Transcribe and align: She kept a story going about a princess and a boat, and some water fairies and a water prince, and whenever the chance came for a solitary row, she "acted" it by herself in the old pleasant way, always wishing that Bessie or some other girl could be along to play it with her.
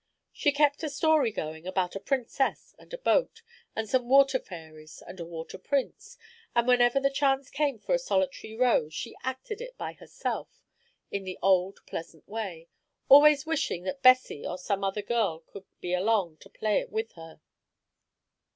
She 0.33 0.51
kept 0.51 0.81
a 0.81 0.89
story 0.89 1.29
going 1.31 1.67
about 1.67 1.95
a 1.95 1.99
princess 1.99 2.73
and 2.79 2.91
a 2.91 2.97
boat, 2.97 3.43
and 3.75 3.87
some 3.87 4.09
water 4.09 4.39
fairies 4.39 5.03
and 5.05 5.19
a 5.19 5.25
water 5.27 5.59
prince, 5.59 6.17
and 6.55 6.67
whenever 6.67 6.99
the 6.99 7.11
chance 7.11 7.51
came 7.51 7.77
for 7.77 7.93
a 7.93 7.99
solitary 7.99 8.55
row, 8.55 8.89
she 8.89 9.15
"acted" 9.21 9.61
it 9.61 9.77
by 9.77 9.93
herself 9.93 10.63
in 11.11 11.23
the 11.23 11.37
old 11.43 11.81
pleasant 11.85 12.27
way, 12.27 12.67
always 13.09 13.45
wishing 13.45 13.83
that 13.83 14.01
Bessie 14.01 14.43
or 14.43 14.57
some 14.57 14.83
other 14.83 15.03
girl 15.03 15.41
could 15.41 15.65
be 15.81 15.93
along 15.93 16.37
to 16.37 16.49
play 16.49 16.79
it 16.79 16.89
with 16.91 17.11
her. 17.11 17.39